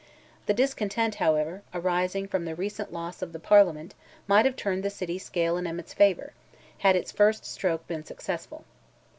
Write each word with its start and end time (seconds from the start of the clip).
The 0.47 0.55
discontent, 0.55 1.13
however, 1.21 1.61
arising 1.75 2.27
from 2.27 2.43
the 2.45 2.55
recent 2.55 2.91
loss 2.91 3.21
of 3.21 3.33
the 3.33 3.39
Parliament 3.39 3.93
might 4.27 4.45
have 4.45 4.55
turned 4.55 4.81
the 4.81 4.89
city 4.89 5.19
scale 5.19 5.57
in 5.57 5.67
Emmet's 5.67 5.93
favour, 5.93 6.33
had 6.79 6.95
its 6.95 7.11
first 7.11 7.45
stroke 7.45 7.85
been 7.85 8.03
successful. 8.03 8.65